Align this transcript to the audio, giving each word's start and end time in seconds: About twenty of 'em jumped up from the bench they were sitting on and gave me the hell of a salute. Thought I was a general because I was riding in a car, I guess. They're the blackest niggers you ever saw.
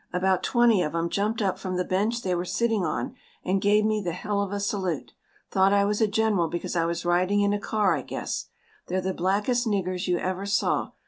About 0.11 0.41
twenty 0.41 0.81
of 0.81 0.95
'em 0.95 1.09
jumped 1.09 1.43
up 1.43 1.59
from 1.59 1.75
the 1.77 1.85
bench 1.85 2.23
they 2.23 2.33
were 2.33 2.43
sitting 2.43 2.83
on 2.83 3.13
and 3.45 3.61
gave 3.61 3.85
me 3.85 4.01
the 4.01 4.13
hell 4.13 4.41
of 4.41 4.51
a 4.51 4.59
salute. 4.59 5.13
Thought 5.51 5.73
I 5.73 5.85
was 5.85 6.01
a 6.01 6.07
general 6.07 6.47
because 6.47 6.75
I 6.75 6.85
was 6.85 7.05
riding 7.05 7.41
in 7.41 7.53
a 7.53 7.59
car, 7.59 7.95
I 7.95 8.01
guess. 8.01 8.47
They're 8.87 8.99
the 8.99 9.13
blackest 9.13 9.67
niggers 9.67 10.07
you 10.07 10.17
ever 10.17 10.47
saw. 10.47 10.93